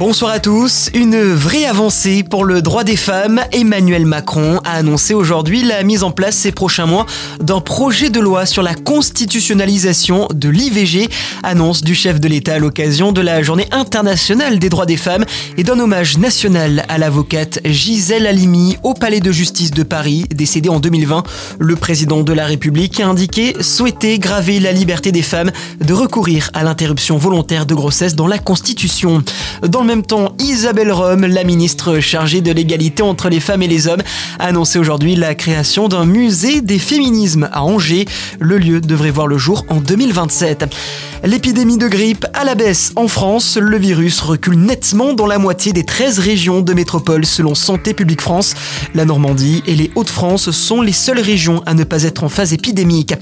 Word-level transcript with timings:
Bonsoir 0.00 0.32
à 0.32 0.40
tous. 0.40 0.88
Une 0.94 1.20
vraie 1.20 1.66
avancée 1.66 2.22
pour 2.22 2.46
le 2.46 2.62
droit 2.62 2.84
des 2.84 2.96
femmes. 2.96 3.42
Emmanuel 3.52 4.06
Macron 4.06 4.58
a 4.64 4.76
annoncé 4.76 5.12
aujourd'hui 5.12 5.62
la 5.62 5.82
mise 5.82 6.04
en 6.04 6.10
place 6.10 6.36
ces 6.36 6.52
prochains 6.52 6.86
mois 6.86 7.04
d'un 7.38 7.60
projet 7.60 8.08
de 8.08 8.18
loi 8.18 8.46
sur 8.46 8.62
la 8.62 8.74
constitutionnalisation 8.74 10.26
de 10.32 10.48
l'IVG. 10.48 11.10
Annonce 11.42 11.82
du 11.82 11.94
chef 11.94 12.18
de 12.18 12.28
l'État 12.28 12.54
à 12.54 12.58
l'occasion 12.58 13.12
de 13.12 13.20
la 13.20 13.42
journée 13.42 13.68
internationale 13.72 14.58
des 14.58 14.70
droits 14.70 14.86
des 14.86 14.96
femmes 14.96 15.26
et 15.58 15.64
d'un 15.64 15.78
hommage 15.78 16.16
national 16.16 16.86
à 16.88 16.96
l'avocate 16.96 17.60
Gisèle 17.66 18.26
Halimi 18.26 18.78
au 18.82 18.94
palais 18.94 19.20
de 19.20 19.30
justice 19.30 19.70
de 19.70 19.82
Paris, 19.82 20.24
décédée 20.34 20.70
en 20.70 20.80
2020. 20.80 21.24
Le 21.58 21.76
président 21.76 22.22
de 22.22 22.32
la 22.32 22.46
République 22.46 23.00
a 23.00 23.06
indiqué 23.06 23.54
souhaiter 23.60 24.18
graver 24.18 24.60
la 24.60 24.72
liberté 24.72 25.12
des 25.12 25.20
femmes 25.20 25.50
de 25.78 25.92
recourir 25.92 26.48
à 26.54 26.64
l'interruption 26.64 27.18
volontaire 27.18 27.66
de 27.66 27.74
grossesse 27.74 28.14
dans 28.14 28.28
la 28.28 28.38
Constitution. 28.38 29.22
Même 29.90 30.04
temps, 30.04 30.36
Isabelle 30.38 30.92
Rome, 30.92 31.26
la 31.26 31.42
ministre 31.42 31.98
chargée 31.98 32.40
de 32.42 32.52
l'égalité 32.52 33.02
entre 33.02 33.28
les 33.28 33.40
femmes 33.40 33.62
et 33.62 33.66
les 33.66 33.88
hommes, 33.88 34.02
a 34.38 34.44
annoncé 34.44 34.78
aujourd'hui 34.78 35.16
la 35.16 35.34
création 35.34 35.88
d'un 35.88 36.04
musée 36.04 36.60
des 36.60 36.78
féminismes 36.78 37.48
à 37.50 37.64
Angers. 37.64 38.04
Le 38.38 38.56
lieu 38.56 38.80
devrait 38.80 39.10
voir 39.10 39.26
le 39.26 39.36
jour 39.36 39.64
en 39.68 39.80
2027. 39.80 40.66
L'épidémie 41.24 41.76
de 41.76 41.88
grippe 41.88 42.24
à 42.34 42.44
la 42.44 42.54
baisse 42.54 42.92
en 42.94 43.08
France, 43.08 43.58
le 43.60 43.76
virus 43.76 44.20
recule 44.20 44.58
nettement 44.58 45.12
dans 45.12 45.26
la 45.26 45.38
moitié 45.38 45.72
des 45.72 45.84
13 45.84 46.20
régions 46.20 46.60
de 46.60 46.72
métropole 46.72 47.26
selon 47.26 47.54
Santé 47.54 47.92
publique 47.92 48.22
France. 48.22 48.54
La 48.94 49.04
Normandie 49.04 49.62
et 49.66 49.74
les 49.74 49.90
Hauts-de-France 49.96 50.50
sont 50.52 50.82
les 50.82 50.92
seules 50.92 51.20
régions 51.20 51.62
à 51.66 51.74
ne 51.74 51.84
pas 51.84 52.04
être 52.04 52.22
en 52.22 52.28
phase 52.28 52.52
épidémique. 52.52 53.14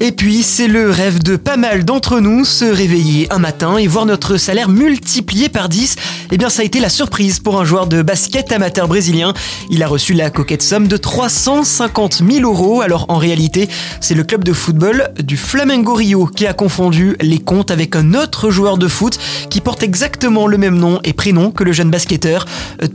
Et 0.00 0.12
puis, 0.12 0.42
c'est 0.42 0.66
le 0.66 0.90
rêve 0.90 1.22
de 1.22 1.36
pas 1.36 1.56
mal 1.56 1.84
d'entre 1.84 2.20
nous, 2.20 2.44
se 2.44 2.64
réveiller 2.64 3.30
un 3.32 3.38
matin 3.38 3.76
et 3.76 3.86
voir 3.86 4.06
notre 4.06 4.36
salaire 4.36 4.68
multiplié 4.68 5.48
par 5.48 5.68
10. 5.68 5.96
Eh 6.30 6.38
bien, 6.38 6.48
ça 6.48 6.62
a 6.62 6.64
été 6.64 6.80
la 6.80 6.88
surprise 6.88 7.40
pour 7.40 7.60
un 7.60 7.64
joueur 7.64 7.86
de 7.86 8.02
basket 8.02 8.52
amateur 8.52 8.88
brésilien. 8.88 9.34
Il 9.70 9.82
a 9.82 9.86
reçu 9.86 10.14
la 10.14 10.30
coquette 10.30 10.62
somme 10.62 10.88
de 10.88 10.96
350 10.96 12.22
000 12.28 12.50
euros. 12.50 12.80
Alors, 12.80 13.06
en 13.08 13.16
réalité, 13.16 13.68
c'est 14.00 14.14
le 14.14 14.24
club 14.24 14.44
de 14.44 14.52
football 14.52 15.10
du 15.22 15.36
Flamengo 15.36 15.94
Rio 15.94 16.26
qui 16.26 16.46
a 16.46 16.54
confondu 16.54 17.16
les 17.20 17.38
compte 17.38 17.70
avec 17.70 17.96
un 17.96 18.14
autre 18.14 18.50
joueur 18.50 18.78
de 18.78 18.88
foot 18.88 19.18
qui 19.50 19.60
porte 19.60 19.82
exactement 19.82 20.46
le 20.46 20.58
même 20.58 20.78
nom 20.78 21.00
et 21.04 21.12
prénom 21.12 21.50
que 21.50 21.64
le 21.64 21.72
jeune 21.72 21.90
basketteur. 21.90 22.46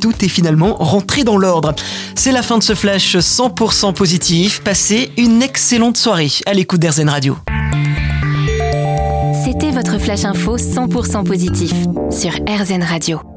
Tout 0.02 0.14
est 0.24 0.30
finalement 0.30 0.76
rentré 0.76 1.24
dans 1.24 1.38
l'ordre. 1.38 1.74
C'est 2.16 2.32
la 2.32 2.42
fin 2.42 2.58
de 2.58 2.64
ce 2.64 2.76
flash 2.76 3.16
100% 3.16 3.94
positif. 3.94 4.62
Passez 4.64 5.12
une 5.18 5.42
excellente 5.42 5.98
soirée 5.98 6.32
à 6.46 6.54
l'écoute 6.54 6.80
d'Airzen 6.80 7.10
Radio. 7.10 7.38
Votre 9.60 10.00
flash 10.00 10.26
info 10.26 10.58
100% 10.58 11.24
positif 11.24 11.72
sur 12.10 12.32
RZN 12.32 12.84
Radio. 12.84 13.37